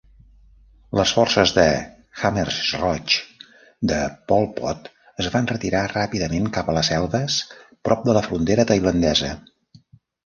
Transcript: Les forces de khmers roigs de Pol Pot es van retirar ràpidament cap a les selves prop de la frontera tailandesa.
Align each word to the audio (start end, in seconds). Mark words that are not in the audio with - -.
Les 0.99 1.11
forces 1.17 1.51
de 1.57 1.65
khmers 2.21 2.57
roigs 2.83 3.17
de 3.91 3.99
Pol 4.33 4.49
Pot 4.55 4.89
es 5.25 5.27
van 5.35 5.51
retirar 5.55 5.85
ràpidament 5.95 6.49
cap 6.57 6.73
a 6.75 6.79
les 6.79 6.91
selves 6.95 7.39
prop 7.89 8.09
de 8.09 8.17
la 8.21 8.25
frontera 8.31 8.67
tailandesa. 8.73 9.33